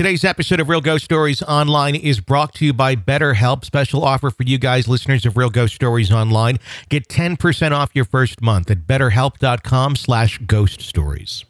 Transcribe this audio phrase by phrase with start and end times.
[0.00, 3.66] Today's episode of Real Ghost Stories Online is brought to you by BetterHelp.
[3.66, 6.56] Special offer for you guys, listeners of Real Ghost Stories Online.
[6.88, 11.44] Get 10% off your first month at betterhelp.com slash ghost stories.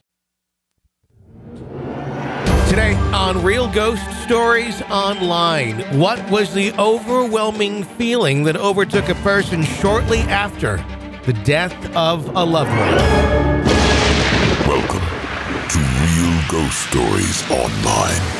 [2.69, 9.63] Today on Real Ghost Stories Online, what was the overwhelming feeling that overtook a person
[9.63, 10.85] shortly after
[11.25, 12.97] the death of a loved one?
[14.67, 15.07] Welcome
[15.69, 18.40] to Real Ghost Stories Online.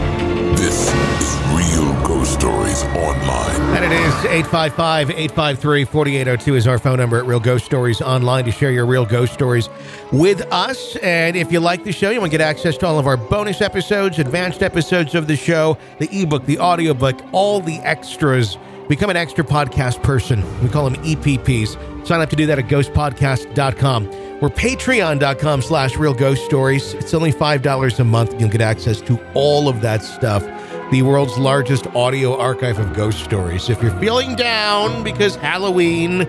[0.61, 3.61] This is Real Ghost Stories Online.
[3.75, 4.13] And it is
[4.45, 9.33] 855-853-4802 is our phone number at Real Ghost Stories Online to share your real ghost
[9.33, 9.69] stories
[10.11, 10.97] with us.
[10.97, 13.17] And if you like the show, you want to get access to all of our
[13.17, 18.59] bonus episodes, advanced episodes of the show, the ebook, the audiobook, all the extras.
[18.87, 20.43] Become an extra podcast person.
[20.61, 22.05] We call them EPPs.
[22.05, 24.30] Sign up to do that at ghostpodcast.com.
[24.41, 26.95] We're patreon.com slash real ghost stories.
[26.95, 28.39] It's only $5 a month.
[28.39, 30.43] You'll get access to all of that stuff.
[30.89, 33.69] The world's largest audio archive of ghost stories.
[33.69, 36.21] If you're feeling down because Halloween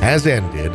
[0.00, 0.74] has ended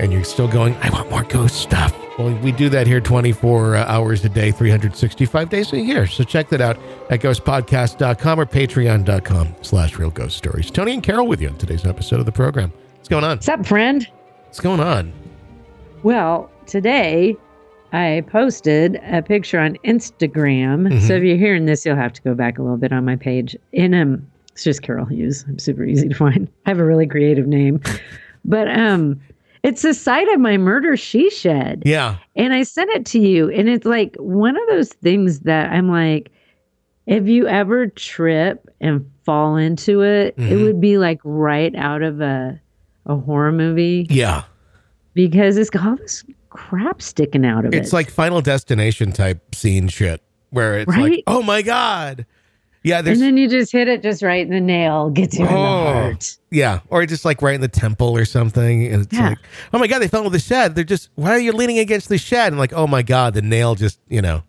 [0.00, 1.94] and you're still going, I want more ghost stuff.
[2.18, 6.06] Well, we do that here 24 hours a day, 365 days a year.
[6.06, 6.78] So check that out
[7.10, 10.70] at ghostpodcast.com or patreon.com slash real ghost stories.
[10.70, 12.72] Tony and Carol with you on today's episode of the program.
[12.96, 13.36] What's going on?
[13.36, 14.08] What's up, friend?
[14.46, 15.23] What's going on?
[16.04, 17.36] Well, today
[17.92, 20.88] I posted a picture on Instagram.
[20.88, 21.00] Mhm.
[21.00, 23.16] So if you're hearing this, you'll have to go back a little bit on my
[23.16, 23.56] page.
[23.72, 25.44] And um, it's just Carol Hughes.
[25.48, 26.48] I'm super easy to find.
[26.66, 27.80] I have a really creative name,
[28.44, 29.18] but um,
[29.62, 31.82] it's the site of my murder she shed.
[31.86, 32.16] Yeah.
[32.36, 35.88] And I sent it to you, and it's like one of those things that I'm
[35.90, 36.30] like,
[37.06, 40.62] if you ever trip and fall into it, it Mhm.
[40.64, 42.60] would be like right out of a
[43.06, 44.44] a horror movie Yeah.
[45.14, 47.76] Because it's got all this crap sticking out of it.
[47.78, 52.26] It's like Final Destination type scene shit where it's like, oh my God.
[52.84, 53.00] Yeah.
[53.00, 55.50] There's, and then you just hit it just right in the nail, gets you in
[55.52, 55.92] the Oh.
[55.92, 56.36] heart.
[56.50, 56.80] yeah.
[56.90, 58.86] Or just like right in the temple or something.
[58.86, 59.30] And it's Yeah.
[59.30, 59.38] like,
[59.72, 60.74] oh my God, they fell into the shed.
[60.74, 62.48] They're just, why are you leaning against the shed?
[62.52, 64.42] And like, oh my God, the nail just, you know.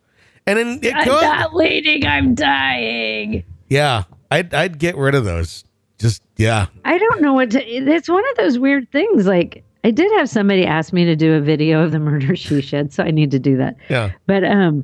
[0.45, 1.21] And then it I'm could.
[1.21, 3.43] not bleeding, I'm dying.
[3.69, 4.03] Yeah.
[4.29, 5.63] I'd, I'd get rid of those.
[5.97, 6.67] Just, yeah.
[6.83, 7.65] I don't know what to.
[7.65, 9.25] It's one of those weird things.
[9.25, 12.59] Like I did have somebody ask me to do a video of the murder she
[12.59, 13.77] shed, so I need to do that.
[13.87, 14.13] Yeah.
[14.25, 14.83] But um,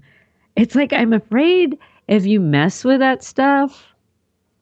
[0.56, 1.76] it's like I'm afraid
[2.08, 3.84] if you mess with that stuff,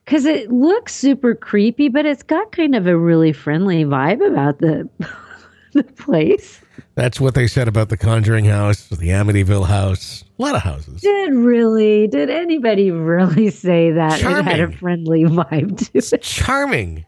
[0.05, 4.59] because it looks super creepy, but it's got kind of a really friendly vibe about
[4.59, 4.87] the
[5.73, 6.61] the place.
[6.95, 11.01] That's what they said about the Conjuring house, the Amityville house, a lot of houses.
[11.01, 12.07] Did really?
[12.07, 14.21] Did anybody really say that?
[14.21, 16.21] It had a friendly vibe to It's it.
[16.21, 17.03] charming,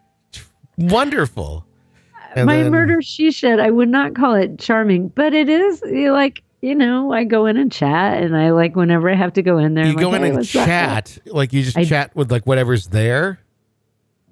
[0.78, 1.66] wonderful.
[2.36, 3.60] And My then- murder she shed.
[3.60, 7.12] I would not call it charming, but it is know, like you know.
[7.12, 9.86] I go in and chat, and I like whenever I have to go in there.
[9.86, 12.16] You I'm go like, in "Hey, and what's up?" chat, like you just I- chat
[12.16, 13.40] with like whatever's there.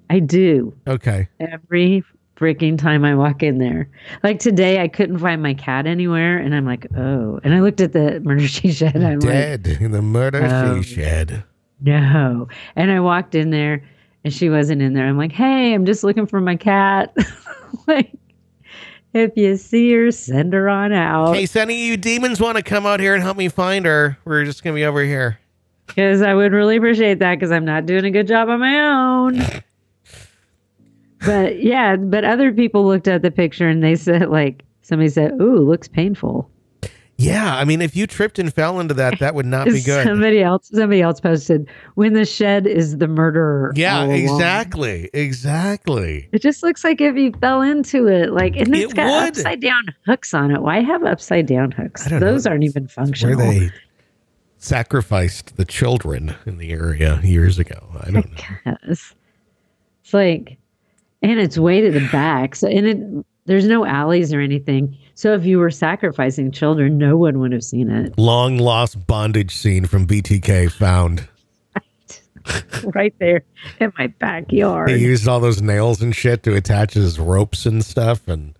[0.08, 1.28] I do Okay.
[1.38, 2.02] every
[2.36, 3.88] freaking time I walk in there.
[4.24, 7.38] Like today, I couldn't find my cat anywhere, and I'm like, oh.
[7.44, 8.96] And I looked at the murder she shed.
[8.96, 10.48] And I'm like, Dead in the murder Oh.
[10.48, 11.44] she um, shed.
[11.82, 12.48] no.
[12.76, 13.84] And I walked in there,
[14.24, 15.06] and she wasn't in there.
[15.06, 17.14] I'm like, hey, I'm just looking for my cat.
[17.86, 18.12] like,
[19.12, 21.34] if you see her, send her on out.
[21.34, 24.18] Hey, any of you demons want to come out here and help me find her?
[24.24, 25.38] We're just gonna be over here.
[25.86, 28.80] Because I would really appreciate that because I'm not doing a good job on my
[28.80, 29.42] own.
[31.26, 35.32] but yeah, but other people looked at the picture and they said, like, somebody said,
[35.40, 36.48] ooh, looks painful.
[37.20, 40.04] Yeah, I mean, if you tripped and fell into that, that would not be good.
[40.06, 43.72] Somebody else, somebody else posted, when the shed is the murderer.
[43.76, 46.28] Yeah, exactly, exactly.
[46.32, 49.28] It just looks like if you fell into it, like, and it's It got would.
[49.36, 50.62] upside down hooks on it.
[50.62, 52.06] Why have upside down hooks?
[52.06, 52.32] I don't know.
[52.32, 53.36] Those aren't even functional.
[53.36, 53.70] Where they
[54.58, 57.78] sacrificed the children in the area years ago.
[58.00, 58.44] I don't know.
[58.86, 59.14] Yes.
[60.04, 60.58] It's like,
[61.22, 62.54] and it's way to the back.
[62.56, 64.96] So, and it, there's no alleys or anything.
[65.14, 68.18] So, if you were sacrificing children, no one would have seen it.
[68.18, 71.28] Long lost bondage scene from BTK found.
[72.94, 73.42] right there
[73.80, 74.90] in my backyard.
[74.90, 78.26] He used all those nails and shit to attach his ropes and stuff.
[78.28, 78.54] And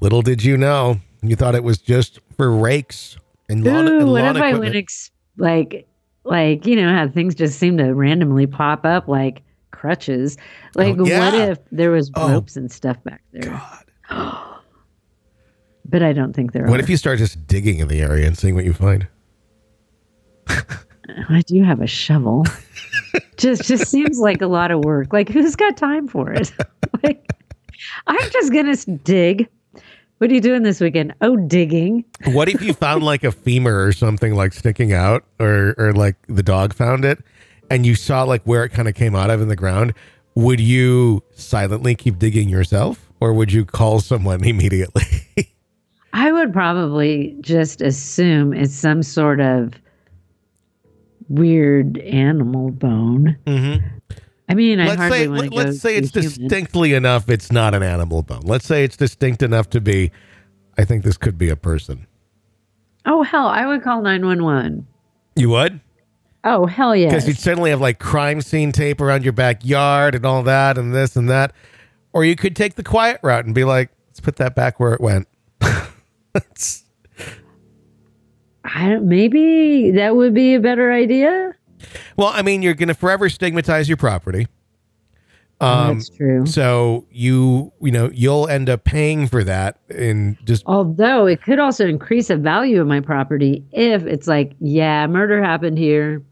[0.00, 3.16] little did you know, you thought it was just for rakes
[3.48, 4.60] and lawn, Ooh, and what lawn if I equipment.
[4.74, 5.86] went ex- like,
[6.24, 10.36] like you know how things just seem to randomly pop up like crutches?
[10.74, 11.18] Like, Oh, yeah.
[11.20, 12.32] what if there was Oh.
[12.32, 13.42] ropes and stuff back there?
[13.52, 13.83] God.
[14.10, 16.70] but I don't think there What are.
[16.72, 19.06] What if you start just digging in the area and seeing what you find?
[20.48, 22.44] I do have a shovel.
[23.36, 25.12] just just seems like a lot of work.
[25.12, 26.52] Like who's got time for it?
[27.02, 27.30] like
[28.06, 29.48] I'm just gonna dig.
[30.18, 31.12] What are you doing this weekend?
[31.20, 32.04] Oh, digging.
[32.26, 36.16] What if you found like a femur or something like sticking out, or or like
[36.28, 37.22] the dog found it,
[37.70, 39.92] and you saw like where it kind of came out of in the ground?
[40.36, 45.02] Would you silently keep digging yourself, or would you call someone immediately?
[46.12, 49.72] I would probably just assume it's some sort of
[51.28, 53.36] weird animal bone.
[53.46, 53.86] mm-hmm.
[54.46, 56.28] I mean, I Let's hardly say let, let's say it's human.
[56.28, 57.30] distinctly enough.
[57.30, 58.42] It's not an animal bone.
[58.44, 60.12] Let's say it's distinct enough to be.
[60.76, 62.06] I think this could be a person.
[63.06, 64.86] Oh hell, I would call nine one one.
[65.34, 65.80] You would.
[66.44, 67.08] Oh hell yeah!
[67.08, 70.94] because you'd suddenly have like crime scene tape around your backyard and all that and
[70.94, 71.54] this and that
[72.14, 74.94] or you could take the quiet route and be like let's put that back where
[74.94, 75.28] it went
[78.64, 81.52] I don't, maybe that would be a better idea.
[82.16, 84.46] well i mean you're gonna forever stigmatize your property
[85.60, 86.46] um That's true.
[86.46, 91.58] so you you know you'll end up paying for that and just Although it could
[91.58, 96.22] also increase the value of my property if it's like, yeah, murder happened here,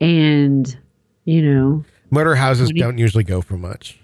[0.00, 0.78] and
[1.24, 3.98] you know, murder houses What do you- don't usually go for much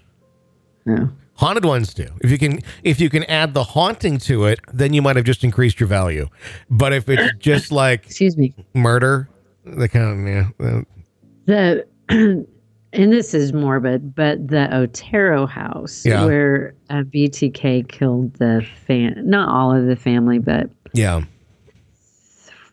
[0.87, 1.09] no.
[1.35, 4.93] haunted ones do if you can if you can add the haunting to it then
[4.93, 6.27] you might have just increased your value
[6.69, 8.53] but if it's just like excuse me.
[8.73, 9.29] murder
[9.65, 10.27] the kind of
[10.65, 10.81] yeah
[11.45, 11.85] The
[12.93, 16.25] and this is morbid, but the Otero house Yeah.
[16.25, 21.21] where uh, BTK killed the fan, not all of the family, but yeah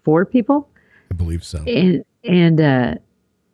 [0.04, 0.68] four people.
[1.10, 2.94] i believe so and and uh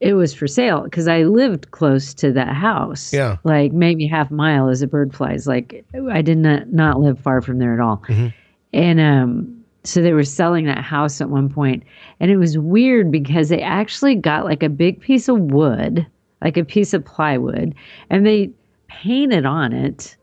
[0.01, 3.13] it was for sale because I lived close to that house.
[3.13, 3.37] Yeah.
[3.45, 5.47] Like maybe half a mile as a bird flies.
[5.47, 7.99] Like I did not not live far from there at all.
[8.09, 8.33] Mhm.
[8.73, 11.83] And um so they were selling that house at one point
[12.19, 16.07] and it was weird because they actually got like a big piece of wood,
[16.43, 17.75] like a piece of plywood,
[18.11, 18.51] and they
[18.89, 20.17] painted on it.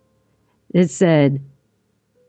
[0.73, 1.39] It said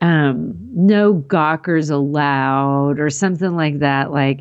[0.00, 4.40] um no gawkers allowed or something like that like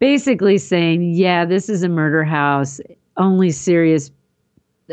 [0.00, 2.80] basically saying, yeah, this is a murder house.
[3.16, 4.10] Only serious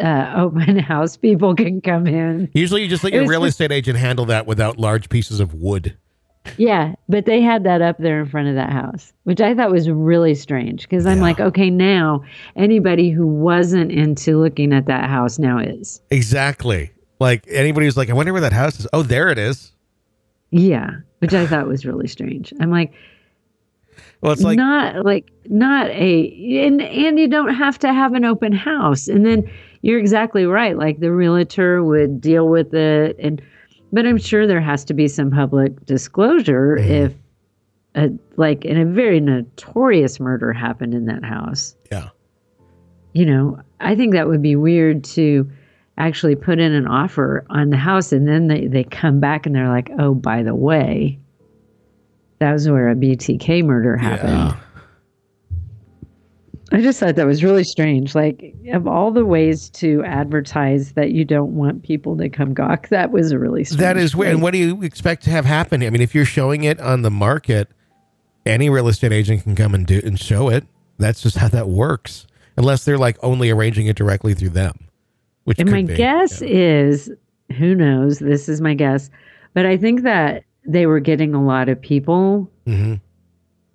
[0.02, 2.50] uh, open house people can come in.
[2.54, 5.56] Usually, you just let your real just- estate agent handle that without large pieces of
[5.56, 5.98] wood.
[6.56, 9.70] Yeah, but they had that up there in front of that house, which I thought
[9.70, 11.24] was really strange because I'm Yeah.
[11.24, 12.24] like, okay, now
[12.56, 16.00] anybody who wasn't into looking at that house now is.
[16.10, 16.92] Exactly.
[17.20, 18.88] Like anybody who's like, I wonder where that house is.
[18.94, 19.74] Oh, there it is.
[20.52, 22.54] Yeah, which I thought was really strange.
[22.62, 22.94] I'm like,
[24.22, 28.26] Well, it's like not like not a and and you don't have to have an
[28.26, 29.08] open house.
[29.08, 29.50] And then
[29.82, 33.16] you're exactly right like the realtor would deal with it.
[33.20, 33.42] And
[33.94, 36.90] but i'm sure there has to be some public disclosure Mhm.
[36.90, 37.14] if
[37.96, 41.74] a like in a very notorious murder happened in that house.
[41.92, 42.10] Yeah,
[43.14, 45.50] you know i think that would be weird to
[45.98, 49.56] actually put in an offer on the house and then they, they come back and
[49.56, 51.18] they're like oh by the way
[52.40, 54.56] that was where a btk murder happened yeah.
[56.74, 58.14] I just thought that was really strange.
[58.14, 62.90] Like, of all the ways to advertise that you don't want people to come gawk,
[62.90, 63.80] that was a really strange.
[63.80, 64.34] That is weird.
[64.34, 65.82] And what do you expect to have happen?
[65.82, 67.70] I mean, if you're showing it on the market,
[68.46, 70.66] any real estate agent can come and do and show it.
[70.98, 72.28] That's just how that works.
[72.58, 74.90] Unless they're like only arranging it directly through them.
[75.46, 75.96] Which And my be.
[75.96, 76.50] guess Yeah.
[76.50, 77.10] is,
[77.58, 78.20] who knows?
[78.20, 79.10] This is my guess,
[79.54, 83.00] but I think that they were getting a lot of people Mhm.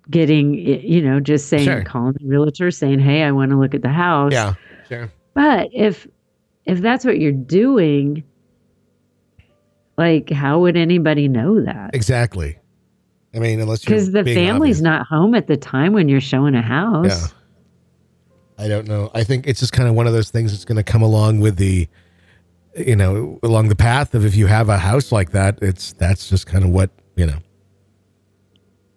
[0.09, 1.83] getting, you know, just saying, Sure.
[1.83, 4.53] calling the realtor, saying, "Hey, I want to look at the house." Yeah.
[4.87, 5.11] Sure.
[5.33, 6.07] But if
[6.65, 8.23] if that's what you're doing,
[9.97, 11.91] like, how would anybody know that?
[11.93, 12.57] Exactly.
[13.35, 14.81] I mean, unless you're Because the family's obvious.
[14.81, 17.33] not home at the time when you're showing a house.
[18.57, 18.63] Yeah.
[18.63, 19.09] I don't know.
[19.13, 21.39] I think it's just kind of one of those things that's going to come along
[21.39, 21.87] with the,
[22.75, 26.29] you know, along the path of if you have a house like that, it's that's
[26.29, 27.37] just kind of what you know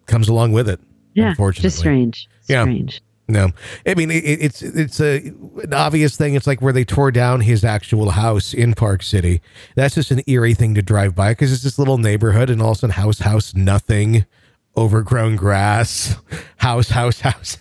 [0.06, 0.80] comes along with it.
[1.14, 1.68] Yeah, unfortunately.
[1.68, 2.28] just strange.
[2.48, 2.62] Yeah.
[2.62, 3.02] Strange.
[3.28, 3.50] No,
[3.84, 5.16] I mean it, it's it's a
[5.62, 6.34] an obvious thing.
[6.34, 9.40] It's like where they tore down his actual house in Park City.
[9.74, 12.70] That's just an eerie thing to drive by because it's this little neighborhood, and all
[12.70, 14.26] of a sudden, house, house, nothing,
[14.76, 16.14] overgrown grass,
[16.58, 17.58] house, house, house.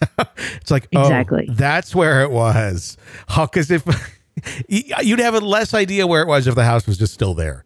[0.61, 1.47] it's like oh, Exactly.
[1.49, 2.95] that's where it was.
[3.27, 3.83] Because if
[4.67, 7.63] you'd have a less idea where it was if the house was just still there,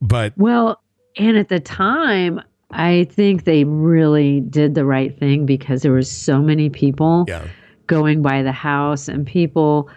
[0.00, 0.80] but Well,
[1.16, 6.10] and at the time, I think they really did the right thing because there was
[6.10, 7.46] so many people yeah,
[7.86, 9.88] going by the house and people,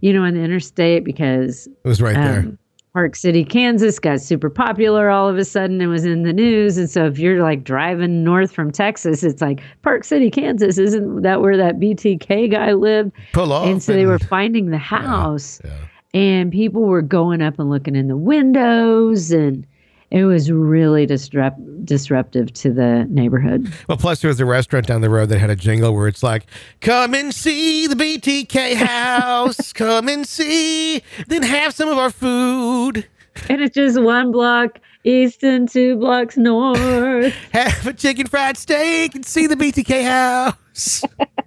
[0.00, 2.40] you know, on the interstate because it was right there.
[2.40, 2.58] Um,
[2.96, 6.78] Park City, Kansas got super popular all of a sudden and was in the news.
[6.78, 11.20] And so if you're like driving north from Texas, it's like Park City, Kansas, isn't
[11.20, 13.12] that where that BTK guy lived?
[13.34, 13.66] Pull off.
[13.66, 15.72] And so they and- were finding the house yeah.
[16.14, 19.66] and people were going up and looking in the windows and
[20.10, 23.72] it was really disrupt disruptive to the neighborhood.
[23.88, 26.22] Well, plus there was a restaurant down the road that had a jingle where it's
[26.22, 26.46] like,
[26.80, 29.72] "Come and see the BTK house.
[29.72, 33.06] Come and see, then have some of our food.
[33.48, 37.34] And it's just one block east and two blocks north.
[37.52, 41.02] Have a chicken fried steak and see the BTK house."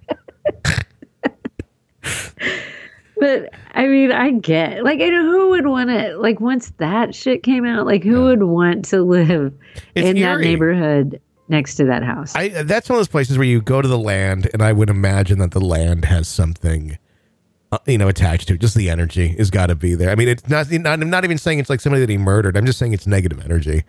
[3.20, 7.42] But I mean, I get like, and who would want to like once that shit
[7.42, 7.86] came out?
[7.86, 9.52] Like, who would want to live
[9.94, 10.44] It's in that eerie.
[10.46, 12.34] neighborhood next to that house?
[12.34, 14.88] I that's one of those places where you go to the land, and I would
[14.90, 16.96] imagine that the land has something,
[17.72, 18.60] uh, you know, attached to it.
[18.60, 20.10] Just the energy has got to be there.
[20.10, 21.00] I mean, it's not, not.
[21.02, 22.56] I'm not even saying it's like somebody that he murdered.
[22.56, 23.84] I'm just saying it's negative energy.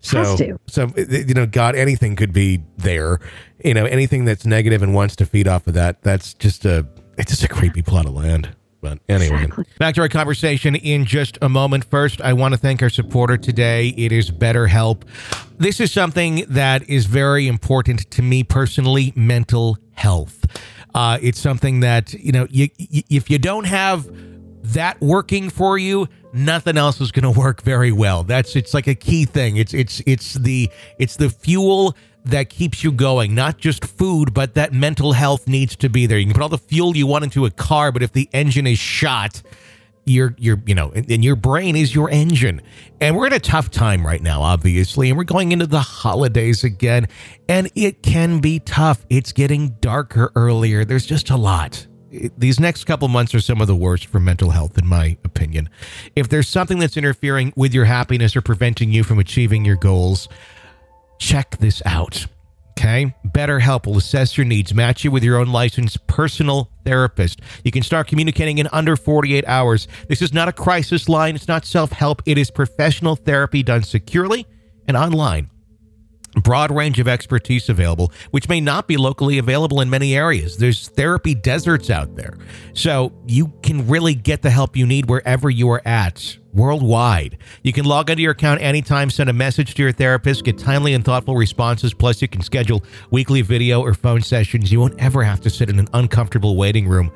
[0.00, 0.58] So, Has to.
[0.66, 3.18] so you know, God, anything could be there.
[3.64, 6.02] You know, anything that's negative and wants to feed off of that.
[6.02, 6.86] That's just a.
[7.16, 8.54] It's just a creepy plot of land.
[8.84, 9.64] But anyway, Exactly.
[9.78, 11.86] back to our conversation in just a moment.
[11.86, 13.88] First, I want to thank our supporter today.
[13.96, 15.04] It is BetterHelp.
[15.56, 20.44] This is something that is very important to me personally mental health.
[20.94, 24.06] Uh, it's something that, you know, you, you, if you don't have
[24.64, 28.86] that working for you nothing else is going to work very well that's it's like
[28.86, 33.58] a key thing it's it's it's the it's the fuel that keeps you going not
[33.58, 36.18] just food but that mental health needs to be there.
[36.18, 38.66] You can put all the fuel you want into a car but if the engine
[38.66, 39.42] is shot
[40.06, 42.60] your your you know and your brain is your engine.
[43.00, 46.64] And we're in a tough time right now obviously and we're going into the holidays
[46.64, 47.08] again
[47.48, 49.04] and it can be tough.
[49.10, 50.84] It's getting darker earlier.
[50.84, 51.86] There's just a lot.
[52.38, 55.68] These next couple months are some of the worst for mental health in my opinion.
[56.14, 60.28] If there's something that's interfering with your happiness or preventing you from achieving your goals
[61.18, 62.26] check this out.
[62.78, 63.14] Okay.
[63.26, 67.40] BetterHelp will assess your needs, match you with your own licensed personal therapist.
[67.64, 69.88] You can start communicating in under 48 hours.
[70.08, 73.84] This is not a crisis line, it's not self help, it is professional therapy done
[73.84, 74.46] securely
[74.86, 75.50] and online.
[76.42, 80.56] Broad range of expertise available, which may not be locally available in many areas.
[80.56, 82.36] There's therapy deserts out there.
[82.72, 87.38] So you can really get the help you need wherever you are at worldwide.
[87.62, 90.94] You can log into your account anytime, send a message to your therapist, get timely
[90.94, 91.92] and thoughtful responses.
[91.92, 94.72] Plus, you can schedule weekly video or phone sessions.
[94.72, 97.12] You won't ever have to sit in an uncomfortable waiting room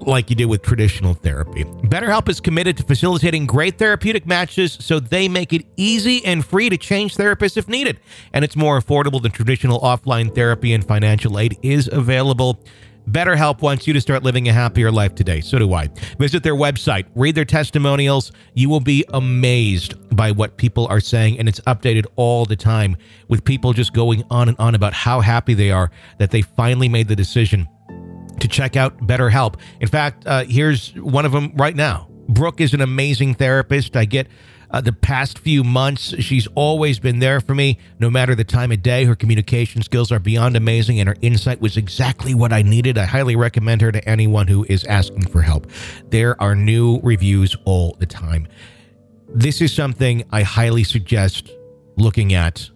[0.00, 1.64] like you do with traditional therapy.
[1.64, 6.68] BetterHelp is committed to facilitating great therapeutic matches so they make it easy and free
[6.68, 8.00] to change therapists if needed.
[8.32, 12.60] And it's more affordable than traditional offline therapy, and financial aid is available.
[13.08, 15.40] BetterHelp wants you to start living a happier life today.
[15.40, 15.88] So do I.
[16.18, 18.32] Visit their website, read their testimonials.
[18.54, 22.96] You will be amazed by what people are saying, and it's updated all the time
[23.28, 26.88] with people just going on and on about how happy they are that they finally
[26.88, 27.66] made the decision
[28.40, 29.56] to check out BetterHelp.
[29.80, 32.08] In fact, uh, here's one of them right now.
[32.28, 33.96] Brooke is an amazing therapist.
[33.96, 34.28] I get
[34.70, 38.70] uh, the past few months, she's always been there for me, no matter the time
[38.70, 39.04] of day.
[39.04, 42.98] Her communication skills are beyond amazing, and her insight was exactly what I needed.
[42.98, 45.66] I highly recommend her to anyone who is asking for help.
[46.10, 48.46] There are new reviews all the time.
[49.28, 51.50] This is something I highly suggest
[51.96, 52.68] looking at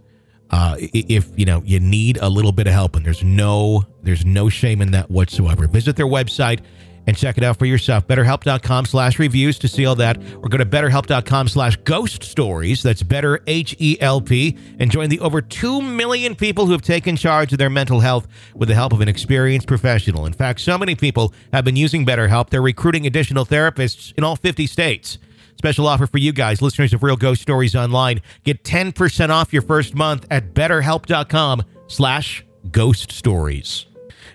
[0.51, 4.27] uh, if you know you need a little bit of help and there's no there's
[4.27, 6.61] no shame in that whatsoever visit their website
[7.07, 8.07] and check it out for yourself.
[8.07, 12.83] Betterhelp.com slash reviews to see all that or go to betterhelp.com slash ghost stories.
[12.83, 17.59] That's better h-e-l-p and join the over 2 million people who have taken charge of
[17.59, 20.27] their mental health with the help of an experienced professional.
[20.27, 22.51] In fact so many people have been using betterhelp.
[22.51, 25.19] They're recruiting additional therapists in all 50 states.
[25.59, 28.21] Special offer for you guys, listeners of Real Ghost Stories Online.
[28.43, 33.87] Get 10% off your first month at betterhelp.com slash ghost stories.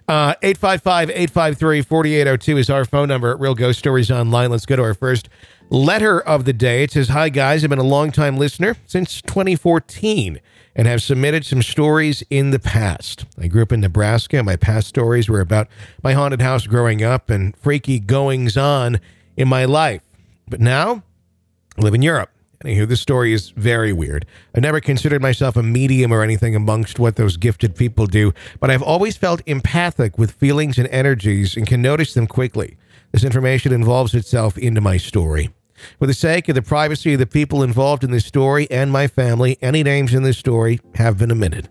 [0.07, 4.49] Uh, 855-853-4802 is our phone number at Real Ghost Stories Online.
[4.49, 5.27] Let's go to our first
[5.69, 6.83] letter of the day.
[6.83, 7.61] It says, Hi, guys.
[7.61, 10.39] I've been a longtime listener since 2014
[10.77, 13.25] and have submitted some stories in the past.
[13.37, 14.41] I grew up in Nebraska.
[14.43, 15.67] My past stories were about
[16.01, 19.01] my haunted house growing up and freaky goings-on
[19.35, 20.03] in my life.
[20.47, 21.03] But now
[21.77, 22.31] I live in Europe.
[22.63, 24.25] Anywho, this story is very weird.
[24.55, 28.71] I never considered myself a medium or anything amongst what those gifted people do, but
[28.71, 32.77] I've always felt empathic with feelings and energies and can notice them quickly.
[33.11, 35.51] This information involves itself into my story.
[35.99, 39.07] For the sake of the privacy of the people involved in this story and my
[39.07, 41.69] family, any names in this story have been omitted.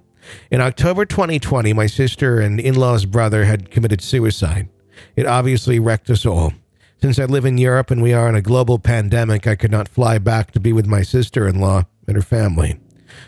[0.53, 4.69] In October 2020, my sister and in law's brother had committed suicide.
[5.17, 6.53] It obviously wrecked us all.
[7.01, 9.89] Since I live in Europe and we are in a global pandemic, I could not
[9.89, 12.81] fly back to be with my sister in law and her family.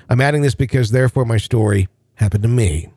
[0.08, 2.88] I'm adding this because, therefore, my story happened to me.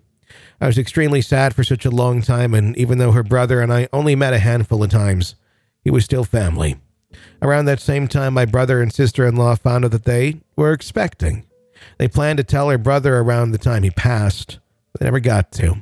[0.62, 3.74] I was extremely sad for such a long time, and even though her brother and
[3.74, 5.36] I only met a handful of times,
[5.84, 6.78] he was still family.
[7.42, 10.72] Around that same time, my brother and sister in law found out that they were
[10.72, 11.46] expecting.
[11.98, 14.60] They planned to tell her brother around the time he passed,
[15.00, 15.78] they never got to,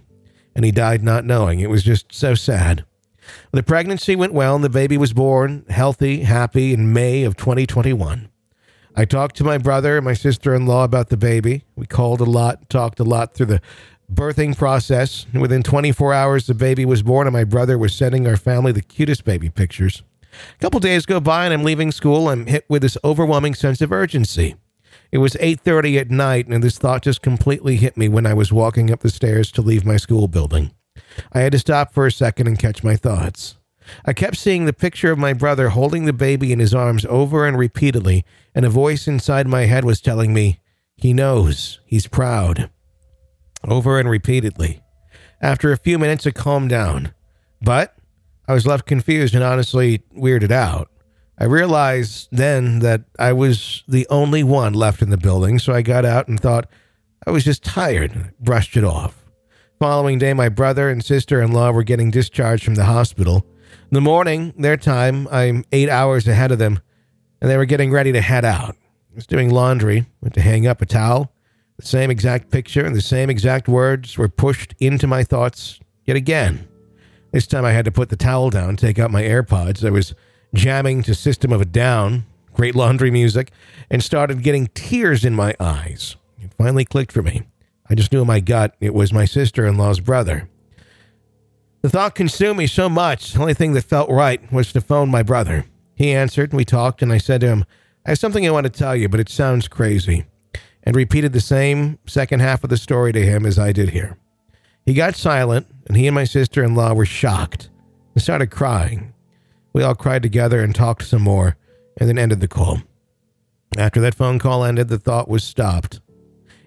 [0.55, 1.60] and he died not knowing.
[1.60, 2.86] It was just so sad.
[3.51, 8.29] The pregnancy went well, and the baby was born healthy, happy in May of 2021.
[8.95, 11.63] I talked to my brother and my sister in law about the baby.
[11.75, 13.62] We called a lot, talked a lot through the
[14.12, 15.25] birthing process.
[15.33, 18.81] Within 24 hours, the baby was born, and my brother was sending our family the
[18.81, 20.03] cutest baby pictures.
[20.31, 22.29] A couple days go by, and I'm leaving school.
[22.29, 24.55] I'm hit with this overwhelming sense of urgency.
[25.12, 28.53] It was 8:30 at night, and this thought just completely hit me when I was
[28.53, 30.71] walking up the stairs to leave my school building.
[31.31, 33.55] I had to stop for a second and catch my thoughts.
[34.05, 37.45] I kept seeing the picture of my brother holding the baby in his arms over
[37.45, 40.59] and repeatedly, and a voice inside my head was telling me,
[40.95, 42.69] He knows, he's proud.
[43.67, 44.81] Over and repeatedly.
[45.41, 47.13] After a few minutes, it calmed down.
[47.61, 47.95] But
[48.47, 50.89] I was left confused and honestly weirded out.
[51.37, 55.81] I realized then that I was the only one left in the building, so I
[55.81, 56.69] got out and thought
[57.25, 59.18] I was just tired, and brushed it off.
[59.79, 63.45] Following day, my brother and sister in law were getting discharged from the hospital.
[63.89, 66.81] In the morning, their time, I'm eight hours ahead of them,
[67.39, 68.75] and they were getting ready to head out.
[68.75, 71.31] I was doing laundry, went to hang up a towel.
[71.77, 76.17] The same exact picture and the same exact words were pushed into my thoughts yet
[76.17, 76.67] again.
[77.31, 79.88] This time I had to put the towel down, take out my AirPods.
[79.88, 80.13] I was
[80.53, 83.50] jamming to System of a Down, great laundry music,
[83.89, 86.17] and started getting tears in my eyes.
[86.38, 87.43] It finally clicked for me.
[87.89, 90.50] I just knew in my gut it was my sister in law's brother.
[91.81, 95.10] The thought consumed me so much, the only thing that felt right was to phone
[95.10, 95.65] my brother.
[95.96, 97.65] He answered, and we talked, and I said to him,
[98.05, 100.25] I have something I want to tell you, but it sounds crazy,
[100.84, 104.17] and repeated the same second half of the story to him as I did here.
[104.86, 107.69] He got silent, and he and my sister in law were shocked
[108.13, 109.13] and started crying.
[109.73, 111.56] We all cried together and talked some more,
[111.97, 112.80] and then ended the call.
[113.78, 116.02] After that phone call ended, the thought was stopped.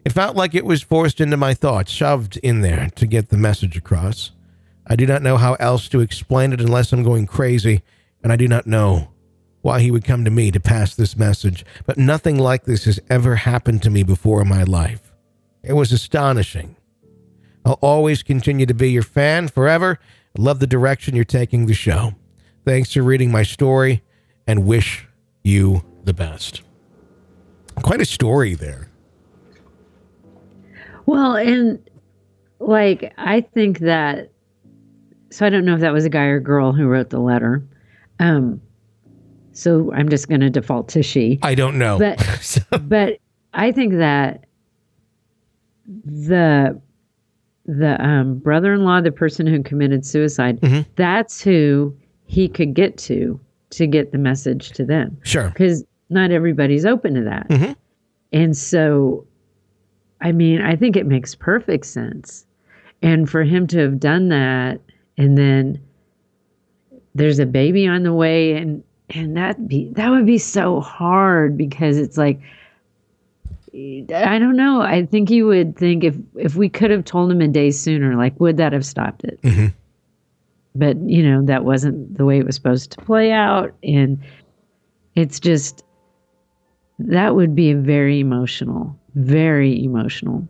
[0.05, 3.37] It felt like it was forced into my thoughts, shoved in there to get the
[3.37, 4.33] message across.
[4.87, 7.83] I do not know how else to explain it unless I'm going crazy,
[8.23, 9.09] and I do not know
[9.61, 12.99] why he would come to me to pass this message, but nothing like this has
[13.09, 15.13] ever happened to me before in my life.
[15.63, 16.77] It was astonishing.
[17.65, 20.01] I'll always continue to be your fan forever.
[20.37, 22.15] I love the direction you're taking the show.
[22.65, 24.03] Thanks for reading my story
[24.49, 25.07] and wish
[25.45, 26.63] you the best.
[27.77, 28.89] Quite a story there.
[31.07, 31.79] Well, and
[32.59, 34.31] like I think that
[35.31, 37.63] so I don't know if that was a guy or girl who wrote the letter.
[38.21, 38.61] Um
[39.53, 41.39] so I'm just going to default to she.
[41.43, 41.99] I don't know.
[41.99, 43.19] But but
[43.53, 44.45] I think that
[46.05, 46.81] the
[47.67, 50.85] the um, brother-in-law, the person who committed suicide, Mhm.
[50.97, 51.95] that's who
[52.27, 53.39] he could get to
[53.71, 55.49] to get the message to them sure.
[55.51, 57.49] because not everybody's open to that.
[57.49, 57.77] Mhm.
[58.33, 59.27] And so,
[60.23, 62.47] I mean, I think it makes perfect sense.
[63.03, 64.81] And for him to have done that,
[65.19, 65.81] and then
[67.15, 71.59] there's a baby on the way, and and that be that would be so hard
[71.59, 72.41] because it's like
[73.75, 74.81] I don't know.
[74.83, 78.17] I think you would think if if we could have told him a day sooner,
[78.17, 79.41] like would that have stopped it?
[79.43, 79.73] Mhm.
[80.75, 84.19] But you know that wasn't the way it was supposed to play out, and
[85.17, 85.85] it's just
[87.01, 90.47] that would be very emotional, very emotional.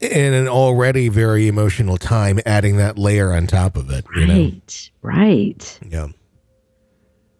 [0.00, 4.34] In an already very emotional time, adding that layer on top of it, you know?
[4.34, 5.78] Right, right.
[5.88, 6.08] Yeah.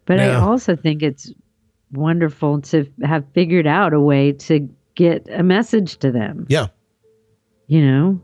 [0.07, 1.33] But I also think it's
[1.93, 6.47] wonderful to have figured out a way to get a message to them.
[6.49, 6.67] Yeah.
[7.69, 8.21] you know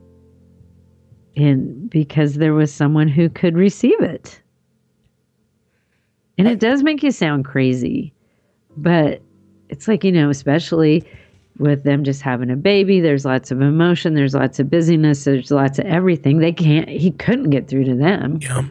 [1.37, 4.43] and because there was someone who could receive it
[6.37, 8.13] and it does make you sound crazy
[8.77, 9.23] but
[9.69, 11.05] it's like you know especially
[11.59, 15.51] with them just having a baby there's lots of emotion there's lots of busyness there's
[15.51, 18.63] lots of everything they can't he couldn't get through to them Yeah.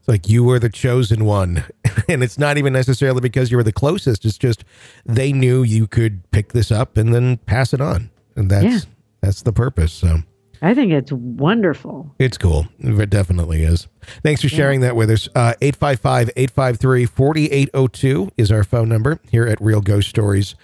[0.00, 1.64] It's like you were the chosen one.
[2.08, 4.24] and it's not even necessarily because you were the closest.
[4.24, 4.64] It's just
[5.04, 8.08] they knew you could pick this up and then pass it on.
[8.34, 8.78] And that's Yeah.
[9.20, 9.92] that's the purpose.
[9.92, 10.18] So
[10.60, 12.66] i think it's wonderful it's cool.
[12.80, 13.86] It definitely is.
[14.24, 15.28] Thanks for sharing that with us.
[15.34, 20.54] Uh 855-853-4802 is our phone number here at Real Ghost Stories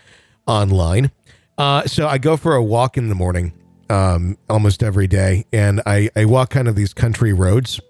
[0.46, 1.10] Online.
[1.58, 3.52] Uh so I go for a walk in the morning
[3.90, 7.80] um almost every day and I I walk kind of these country roads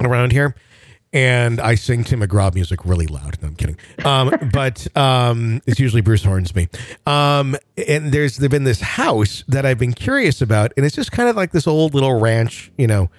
[0.00, 0.54] around here
[1.12, 3.40] and I sing Tim McGraw music really loud.
[3.42, 3.76] No, I'm kidding.
[4.04, 6.68] Um, but um, it's usually Bruce Hornsby.
[7.06, 7.56] Um,
[7.88, 11.28] and there's there's been this house that I've been curious about, and it's just kind
[11.28, 13.10] of like this old little ranch, you know,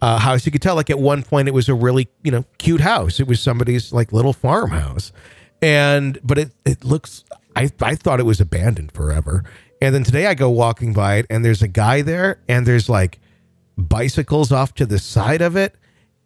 [0.00, 0.46] uh, house.
[0.46, 3.18] You could tell, like at one point, it was a really you know cute house.
[3.18, 5.12] It was somebody's like little farmhouse,
[5.60, 7.24] and but it it looks.
[7.56, 9.44] I I thought it was abandoned forever,
[9.80, 12.88] and then today I go walking by it, and there's a guy there, and there's
[12.88, 13.20] like
[13.76, 15.76] bicycles off to the side of it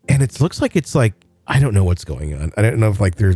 [0.09, 1.15] and it looks like it's like
[1.47, 2.53] I don't know what's going on.
[2.57, 3.35] I don't know if like there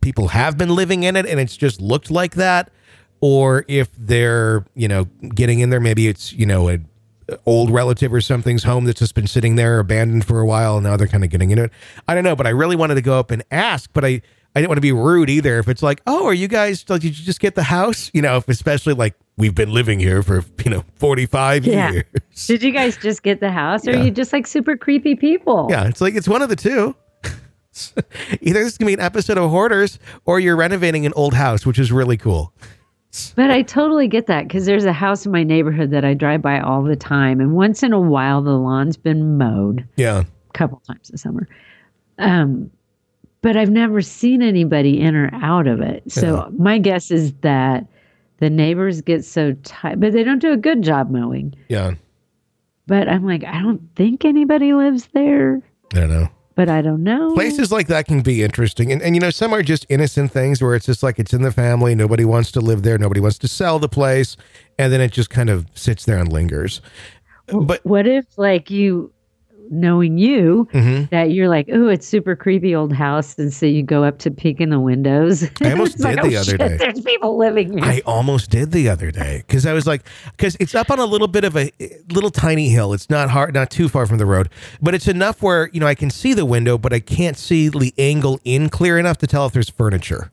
[0.00, 2.70] people have been living in it and it's just looked like that,
[3.20, 5.80] or if they're you know getting in there.
[5.80, 6.88] Maybe it's you know an
[7.46, 10.84] old relative or something's home that's just been sitting there abandoned for a while, and
[10.84, 11.72] now they're kind of getting into it.
[12.08, 14.22] I don't know, but I really wanted to go up and ask, but I.
[14.54, 15.58] I didn't want to be rude either.
[15.58, 16.84] If it's like, oh, are you guys?
[16.88, 18.10] Like, did you just get the house?
[18.14, 21.90] You know, if especially like we've been living here for you know forty five Yeah.
[21.90, 22.04] years.
[22.46, 24.00] Did you guys just get the house, or Yeah.
[24.00, 25.66] are you just like super creepy people?
[25.70, 26.94] Yeah, it's like it's one of the two.
[28.40, 31.66] Either this is gonna be an episode of Hoarders, or you're renovating an old house,
[31.66, 32.52] which is really cool.
[33.36, 36.42] But I totally get that because there's a house in my neighborhood that I drive
[36.42, 40.52] by all the time, and once in a while the lawn's been mowed Yeah, a
[40.52, 41.48] couple times this summer.
[42.18, 42.70] Um,
[43.44, 46.10] but I've never seen anybody in or out of it.
[46.10, 47.86] So my guess is that
[48.38, 51.54] the neighbors get so tight, but they don't do a good job mowing.
[51.68, 51.92] yeah.
[52.86, 55.60] But I'm like, I don't think anybody lives there,
[55.94, 56.28] I don't know.
[56.54, 57.34] but I don't know.
[57.34, 60.60] Places like that can be interesting, and and you know some are just innocent things
[60.62, 61.94] where it's just like it's in the family.
[61.94, 62.98] Nobody wants to live there.
[62.98, 64.36] Nobody wants to sell the place,
[64.78, 66.80] and then it just kind of sits there and lingers.
[67.46, 69.12] But What if, like, you,
[69.70, 71.08] knowing you, Mhm.
[71.10, 74.30] that you're like, oh, it's super creepy old house, and so you go up to
[74.30, 75.44] peek in the windows.
[75.62, 77.84] I almost It's like, did the "Oh, other shit, day." There's people living here.
[77.84, 81.04] I almost did the other day because I was like, because it's up on a
[81.06, 81.70] little bit of a
[82.12, 82.92] little tiny hill.
[82.92, 84.48] It's not hard, not too far from the road,
[84.82, 87.68] but it's enough where you know I can see the window, but I can't see
[87.68, 90.30] the angle in clear enough to tell if there's furniture.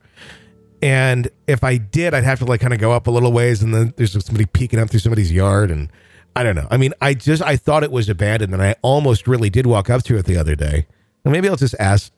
[0.83, 3.61] And if I did, I'd have to like kind of go up a little ways,
[3.61, 5.89] and then there's somebody peeking up through somebody's yard, and
[6.35, 6.67] I don't know.
[6.71, 9.89] I mean, I just I thought it was abandoned, and I almost really did walk
[9.89, 10.85] up to it the other day.
[11.25, 12.11] And maybe I'll just ask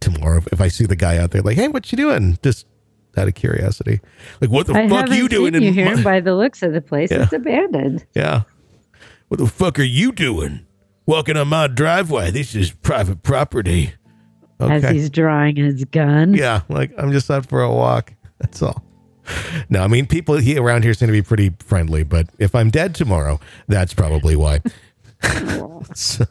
[0.00, 2.66] tomorrow if I see the guy out there, like, "Hey, what you doing?" Just
[3.16, 4.00] out of curiosity,
[4.40, 6.62] like, "What the I fuck you doing?" seen you in here my- by the looks
[6.62, 7.10] of the place.
[7.10, 7.24] Yeah.
[7.24, 8.04] It's abandoned.
[8.14, 8.42] yeah.
[9.28, 10.60] What the fuck are you doing?
[11.04, 12.30] Walking on my driveway.
[12.30, 13.92] This is private property.
[14.60, 16.34] As he's drawing his gun.
[16.34, 18.14] Yeah, like I'm just out for a walk.
[18.38, 18.82] That's all.
[19.70, 22.70] No, I mean people here around here seem to be pretty friendly, but if I'm
[22.70, 24.60] dead tomorrow, that's probably why.
[25.94, 26.24] so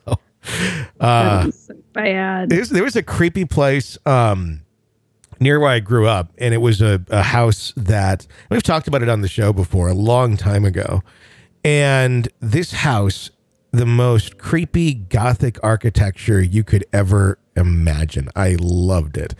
[1.52, 2.50] so bad.
[2.50, 4.62] there was a creepy place um,
[5.40, 9.04] near where I grew up, and it was a, a house that we've talked about
[9.04, 11.04] it on the show before a long time ago.
[11.64, 13.30] And this house,
[13.72, 18.30] the most creepy gothic architecture you could ever imagine.
[18.36, 19.34] I loved it,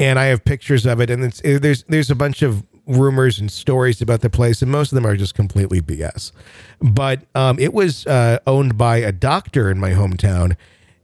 [0.00, 1.10] and I have pictures of it.
[1.10, 4.90] And it's, there's there's a bunch of rumors and stories about the place, and most
[4.90, 6.32] of them are just completely BS.
[6.80, 10.56] But um, it was uh, owned by a doctor in my hometown,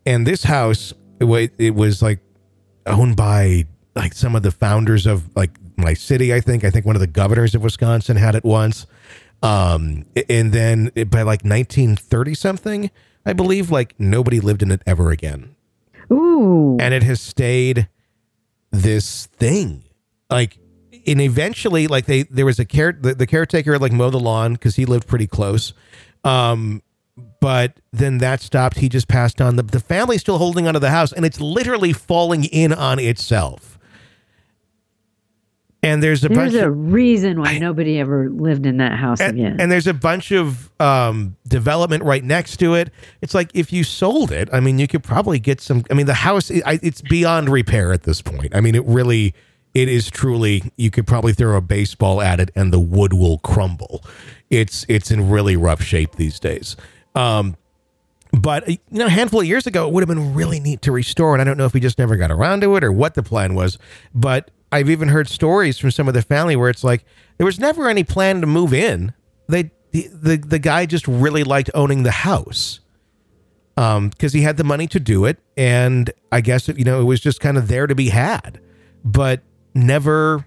[0.04, 2.20] and this house it, it was like
[2.86, 6.34] owned by like some of the founders of like my city.
[6.34, 8.86] I think I think one of the governors of Wisconsin had it once,
[9.42, 12.90] um, and then by like 1930 something,
[13.26, 15.54] I believe like nobody lived in it ever again
[16.12, 16.76] Ooh.
[16.80, 17.88] and it has stayed
[18.70, 19.84] this thing
[20.30, 20.58] like
[21.06, 24.54] and eventually like they there was a care the, the caretaker like mowed the lawn
[24.54, 25.72] because he lived pretty close
[26.24, 26.82] um
[27.40, 30.90] but then that stopped he just passed on the, the family's still holding onto the
[30.90, 33.74] house and it's literally falling in on itself
[35.84, 39.20] and there's a bunch There's a of reason why nobody ever lived in that house
[39.20, 39.60] and, again.
[39.60, 42.90] and there's a bunch of um, development right next to it.
[43.20, 45.84] It's like if you sold it, I mean, you could probably get some.
[45.90, 48.56] I mean, the house I, it's beyond repair at this point.
[48.56, 49.34] I mean, it really,
[49.74, 50.72] it is truly.
[50.76, 54.04] You could probably throw a baseball at it and the wood will crumble.
[54.50, 56.76] It's it's in really rough shape these days.
[57.14, 57.56] Um,
[58.32, 60.92] but you know, a handful of years ago, it would have been really neat to
[60.92, 61.34] restore.
[61.34, 63.22] And I don't know if we just never got around to it or what the
[63.22, 63.78] plan was.
[64.14, 67.04] But I've even heard stories from some of the family where it's like
[67.36, 69.12] there was never any plan to move in.
[69.48, 72.80] They the the, the guy just really liked owning the house
[73.76, 77.00] um because he had the money to do it and i guess it, you know
[77.00, 78.60] it was just kind of there to be had
[79.04, 79.40] but
[79.74, 80.44] never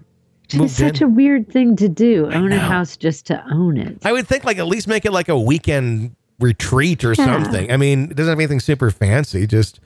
[0.52, 1.08] It's such in.
[1.08, 2.30] a weird thing to do.
[2.32, 3.98] Own a house just to own it.
[4.04, 7.70] I would think like at least make it like a weekend retreat or something.
[7.70, 9.80] I mean, it doesn't have anything super fancy, just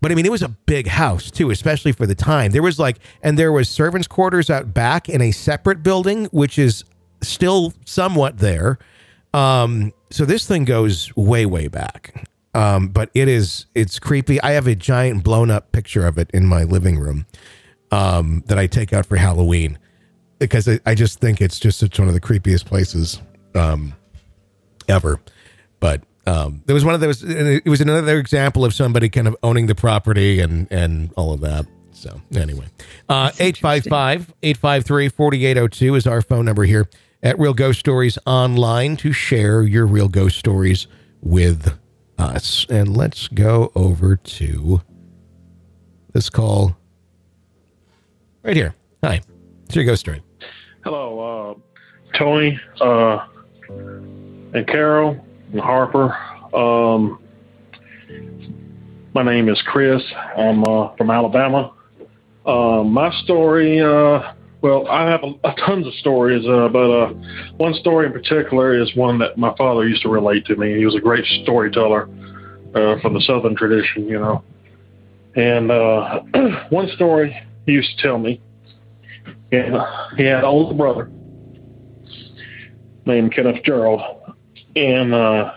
[0.00, 2.50] but I mean it was a big house too, especially for the time.
[2.52, 6.58] There was like and there was servants' quarters out back in a separate building, which
[6.58, 6.84] is
[7.22, 8.78] still somewhat there.
[9.32, 12.28] Um, so this thing goes way, way back.
[12.54, 14.40] Um, but it is it's creepy.
[14.42, 17.26] I have a giant blown up picture of it in my living room
[17.94, 19.78] um, that I take out for Halloween
[20.40, 23.22] because I, I just think it's just such one of the creepiest places
[23.54, 23.94] um,
[24.88, 25.20] ever.
[25.78, 27.22] But um, there was one of those.
[27.22, 31.40] It was another example of somebody kind of owning the property and and all of
[31.42, 31.66] that.
[31.92, 32.66] So anyway,
[33.08, 36.90] uh, 855-853-4802 is our phone number here
[37.22, 40.88] at Real Ghost Stories Online to share your real ghost stories
[41.22, 41.78] with
[42.18, 42.66] us.
[42.68, 44.80] And let's go over to
[46.12, 46.76] this call
[48.44, 48.74] right here.
[49.02, 49.20] Hi,
[49.64, 50.22] it's your ghost story.
[50.84, 53.26] Hello, uh, Tony, uh,
[53.68, 55.18] and Carol
[55.52, 56.14] and Harper.
[56.54, 57.20] Um,
[59.14, 60.02] my name is Chris.
[60.36, 61.72] I'm uh, from Alabama.
[62.44, 67.14] Uh, my story, uh, well, I have a, a tons of stories, uh, but uh,
[67.56, 70.76] one story in particular is one that my father used to relate to me.
[70.76, 72.08] He was a great storyteller
[72.72, 74.42] from the Southern tradition, you know.
[75.36, 75.68] And
[76.70, 77.34] one story
[77.66, 78.40] he used to tell me,
[79.52, 79.76] and
[80.16, 81.10] he had an older brother
[83.06, 84.00] named Kenneth Gerald,
[84.76, 85.52] and uh,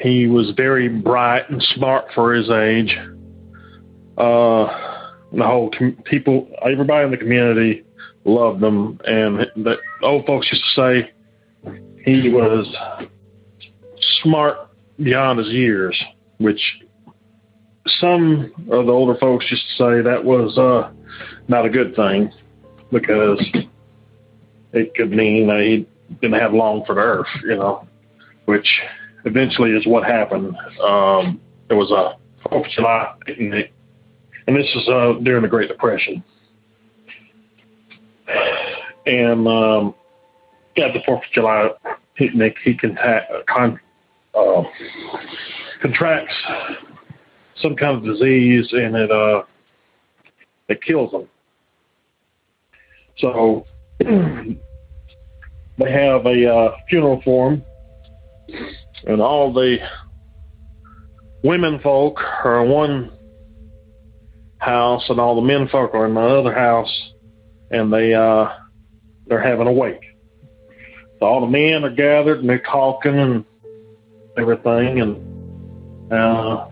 [0.00, 2.96] he was very bright and smart for his age.
[4.16, 4.66] Uh,
[5.32, 7.84] the whole com- people, everybody in the community
[8.24, 11.10] loved him, and the old folks used to say
[12.04, 12.66] he was
[14.22, 14.68] smart
[15.02, 16.00] beyond his years,
[16.38, 16.60] which
[17.86, 20.90] some of the older folks to say that was uh,
[21.48, 22.32] not a good thing
[22.90, 23.40] because
[24.72, 25.86] it could mean he
[26.20, 27.86] didn't have long for the earth, you know,
[28.46, 28.66] which
[29.24, 30.56] eventually is what happened.
[30.82, 32.18] Um, there was a
[32.48, 33.72] Fourth of July picnic,
[34.46, 36.22] and this is uh, during the Great Depression.
[39.06, 39.94] And um,
[40.76, 41.70] at the Fourth of July
[42.16, 43.80] picnic, he contact, con,
[44.34, 44.62] uh,
[45.80, 46.34] contracts
[47.56, 49.42] some kind of disease, and it uh,
[50.68, 51.28] it kills them.
[53.18, 53.66] So
[53.98, 57.64] they have a uh, funeral for him,
[59.06, 59.78] and all the
[61.42, 63.12] women folk are in one
[64.58, 67.12] house, and all the men folk are in the other house,
[67.70, 68.48] and they uh,
[69.26, 70.02] they're having a wake.
[71.20, 73.44] So all the men are gathered and they're talking and
[74.36, 76.68] everything, and uh,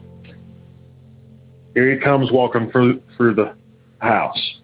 [1.74, 3.54] here he comes walking through through the
[3.98, 4.60] house.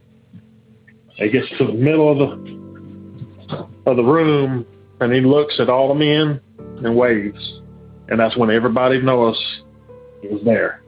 [1.15, 4.67] He gets to the middle of the of the room
[5.01, 6.41] and he looks at all the men
[6.85, 7.61] and waves.
[8.09, 9.37] And that's when everybody knows
[10.23, 10.83] he was there.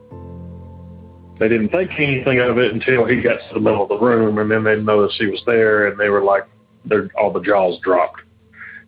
[1.38, 4.38] They didn't think anything of it until he got to the middle of the room
[4.38, 6.44] and then they noticed he was there and they were like
[6.84, 8.20] their all the jaws dropped.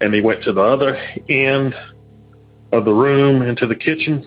[0.00, 0.96] And he went to the other
[1.28, 1.74] end
[2.72, 4.26] of the room into the kitchen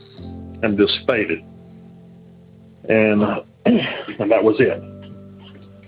[0.64, 1.44] and just faded.
[2.90, 3.24] And
[3.66, 4.82] and that was it.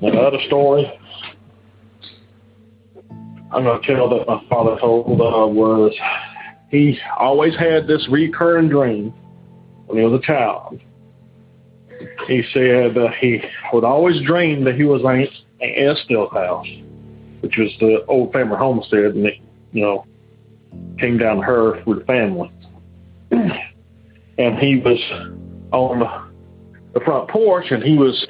[0.02, 0.92] And the other story
[3.52, 5.94] I'm going to tell that my father told uh, was
[6.70, 9.14] he always had this recurring dream
[9.86, 10.80] when he was a child.
[12.28, 16.68] He said uh, he would always dream that he was in Estelle house,
[17.40, 19.36] which was the old family homestead, and it,
[19.72, 20.06] you know,
[21.00, 22.52] came down to her with the family.
[24.40, 25.00] And he was
[25.72, 26.27] on
[27.00, 28.26] the, front porch, and he was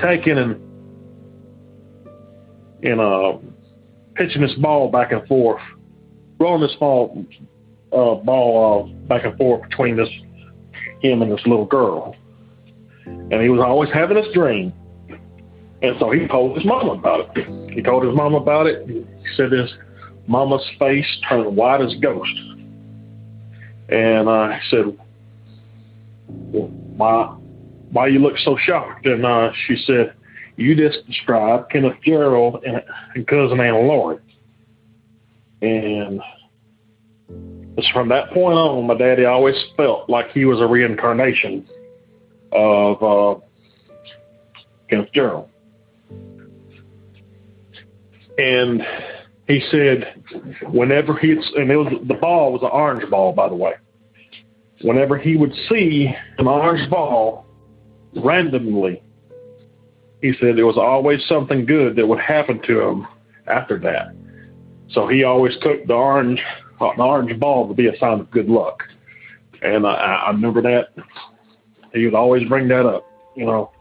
[0.00, 0.60] taking and
[2.82, 3.38] in a
[4.14, 5.60] pitching this ball back and forth,
[6.38, 7.24] rolling this ball
[7.92, 10.08] uh, ball uh, back and forth between this
[11.00, 12.14] him and this little girl.
[13.06, 14.72] And he was always having this dream.
[15.82, 17.72] And so he told his mama about it.
[17.72, 18.86] He told his mama about it.
[18.86, 19.04] He
[19.36, 19.70] said his
[20.26, 22.30] mama's face turned white as a ghost.
[23.88, 24.98] And uh, said,
[26.28, 27.26] well, why,
[27.92, 29.06] why you look so shocked?
[29.06, 30.14] And uh, she said,
[30.56, 32.82] you just described Kenneth Gerald and,
[33.14, 34.18] and cousin Anna Laurie.
[35.62, 36.20] And
[37.76, 41.66] it's from that point on, my daddy always felt like he was a reincarnation
[42.52, 43.40] of uh,
[44.88, 45.48] Kenneth Gerald.
[48.38, 48.82] And
[49.48, 50.22] he said,
[50.70, 53.74] whenever he'd, and it was the ball was an orange ball, by the way.
[54.82, 57.46] Whenever he would see an orange ball
[58.16, 59.02] randomly
[60.20, 63.06] he said there was always something good that would happen to him
[63.46, 64.14] after that.
[64.90, 66.40] So he always took the orange,
[66.78, 68.82] the orange ball to be a sign of good luck.
[69.62, 70.88] And I, I remember that.
[71.92, 73.72] He would always bring that up, you know.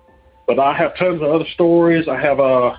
[0.48, 2.08] But I have tons of other stories.
[2.08, 2.76] I have uh,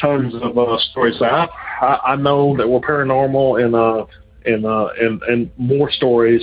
[0.00, 1.48] tons of uh, stories that I,
[1.80, 4.06] I, I know that were paranormal and uh,
[4.46, 6.42] and uh, and and more stories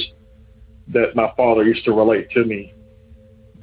[0.92, 2.74] that my father used to relate to me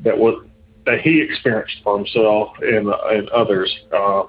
[0.02, 0.44] that was
[0.86, 3.76] that he experienced for himself and and others.
[3.92, 4.24] Uh,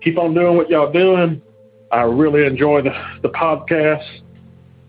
[0.00, 1.42] keep on doing what y'all doing.
[1.90, 2.92] I really enjoy the
[3.22, 4.20] the podcast.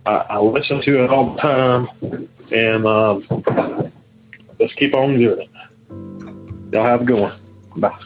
[0.06, 1.88] I, I listen to it all the time,
[2.52, 3.94] and um,
[4.60, 6.74] let's keep on doing it.
[6.74, 7.40] Y'all have a good one.
[7.78, 7.98] Bye.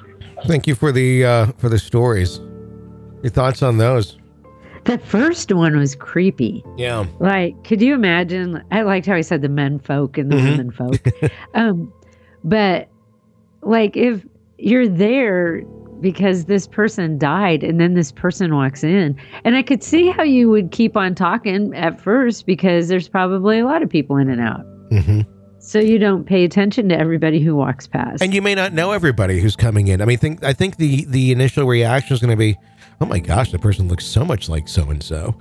[0.46, 2.40] Thank you for the uh, for the stories.
[3.24, 4.18] Your thoughts on those?
[4.88, 6.64] The first one was creepy.
[6.78, 7.06] Yeah.
[7.20, 8.64] Like, could you imagine?
[8.72, 10.44] I liked how he said the men folk and the Mhm.
[10.52, 11.32] women folk.
[11.54, 11.92] um,
[12.44, 12.88] but
[13.62, 14.26] like, if
[14.58, 15.62] you're there
[16.00, 20.24] because this person died and then this person walks in, and I could see how
[20.24, 24.30] you would keep on talking at first because there's probably a lot of people in
[24.30, 24.62] and out.
[24.92, 25.22] hmm
[25.60, 28.22] So you don't pay attention to everybody who walks past.
[28.24, 30.02] And you may not know everybody who's coming in.
[30.02, 32.56] I mean, think I think the the initial reaction is going to be,
[33.02, 35.38] "Oh my gosh, the person looks so much like so and so,"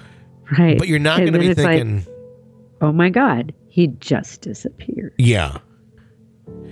[0.59, 0.79] right.
[0.79, 2.07] but you're not going to be it's like, thinking,
[2.81, 5.15] oh my God, he just disappeared.
[5.19, 5.59] "Yeah."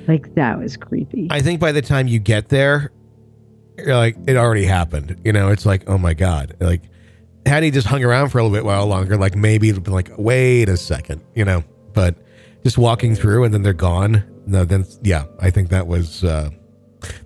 [0.07, 1.29] Like, that was creepy.
[1.31, 2.93] I think by the time you get there,
[3.79, 5.21] you're like, it already happened.
[5.25, 6.83] You know, it's like, oh my god, like
[7.47, 9.93] had he just hung around for a little bit while longer, like maybe it'd been
[9.93, 11.65] like, wait a second, you know.
[11.93, 12.17] But
[12.63, 14.25] just walking through and then they're gone.
[14.47, 16.51] No, then yeah, I think that was uh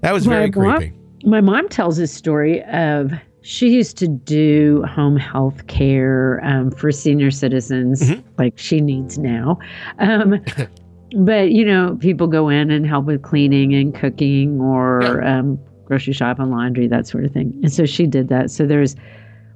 [0.00, 0.96] that was very My mom- creepy.
[1.24, 3.12] my mom tells this story of
[3.48, 8.22] she used to do home health care um, for senior citizens Mhm.
[8.36, 9.58] like she needs now.
[9.98, 10.38] Um,
[11.16, 16.12] but you know people go in and help with cleaning and cooking or um, grocery
[16.12, 17.58] shop and laundry that sort of thing.
[17.62, 18.50] And so she did that.
[18.50, 18.96] So there's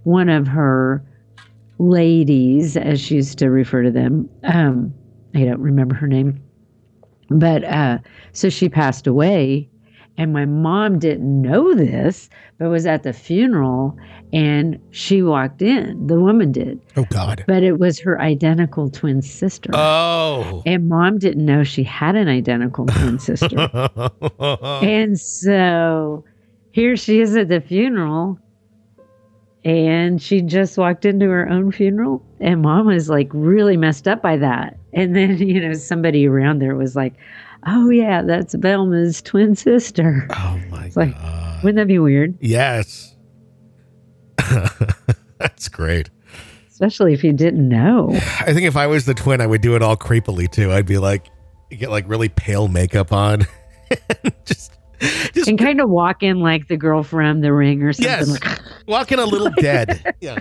[0.04, 1.04] one of her
[1.78, 4.92] ladies as she used to refer to them um,
[5.34, 6.40] i don't remember her name
[7.28, 7.98] but uh,
[8.32, 9.68] so she passed away
[10.18, 13.96] and my mom didn't know this, but was at the funeral
[14.32, 16.06] and she walked in.
[16.06, 17.44] The woman did, Oh God.
[17.46, 19.70] but it was her identical twin sister.
[19.74, 20.62] Oh.
[20.66, 23.70] and mom didn't know she had an identical twin sister.
[24.38, 26.24] and so
[26.72, 28.38] here she is at the funeral
[29.64, 34.20] and she just walked into her own funeral and mom was like really messed up
[34.20, 34.76] by that.
[34.92, 37.14] And then, you know, somebody around there was like,
[37.66, 40.26] Oh yeah, that's Velma's twin sister.
[40.30, 41.62] oh my like- God.
[41.62, 42.36] Wouldn't that be weird?
[42.40, 43.14] Yes.
[45.38, 46.10] That's great.
[46.70, 48.10] Especially if you didn't know.
[48.12, 50.72] I think if I was the twin, I would do it all creepily too.
[50.72, 51.26] I'd be like,
[51.70, 53.46] get like really pale makeup on,
[54.44, 54.76] just,
[55.32, 58.40] just And kind of walk in like the girl from the ring or something Yes.
[58.44, 60.14] like walking a little dead.
[60.20, 60.38] Yeah,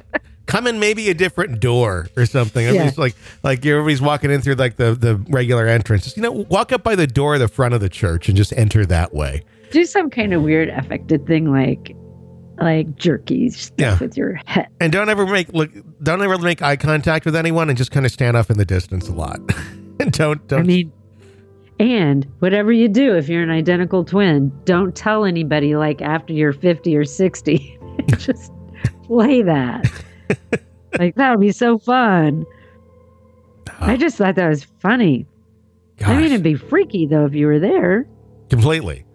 [0.51, 2.65] come in maybe a different door or something.
[2.65, 2.83] At Yeah.
[2.83, 6.03] least like like everybody's walking in through like the the regular entrance.
[6.03, 8.37] Just, you know, walk up by the door of the front of the church and
[8.37, 9.43] just enter that way.
[9.71, 11.95] do some kind of weird affected thing like
[12.61, 13.97] like jerky stuff Yeah.
[13.99, 14.67] with your head.
[14.79, 15.71] And don't ever make look.
[16.03, 18.65] Don't ever make eye contact with anyone, and just kind of stand off in the
[18.65, 19.39] distance a lot.
[19.99, 20.59] and don't don't.
[20.59, 20.91] I mean,
[21.79, 26.53] and whatever you do, if you're an identical twin, don't tell anybody like after you're
[26.53, 27.79] 50 or 60.
[28.17, 28.51] Just
[29.03, 29.89] play that.
[30.97, 32.45] Like, that would be so fun.
[33.79, 35.25] I just thought that was funny.
[36.05, 38.05] I mean, it'd be freaky though if you were there.
[38.49, 39.05] completely.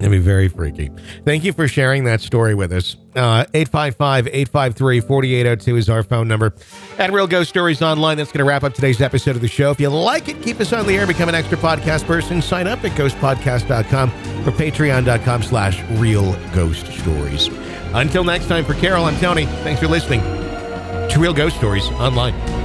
[0.00, 0.90] It'd be very freaky.
[1.24, 2.96] Thank you for sharing that story with us.
[3.14, 6.52] Uh, 855 853 4802 is our phone number.
[6.98, 9.70] At Real Ghost Stories Online, that's going to wrap up today's episode of the show.
[9.70, 12.42] If you like it, keep us on the air, become an extra podcast person.
[12.42, 17.48] Sign up at ghostpodcast.com or patreon.com slash real ghost stories.
[17.94, 19.46] Until next time, for Carol, I'm Tony.
[19.46, 22.61] Thanks for listening to Real Ghost Stories Online.